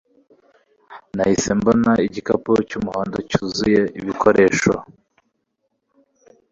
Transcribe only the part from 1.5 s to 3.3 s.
mbona igikapu cy'umuhondo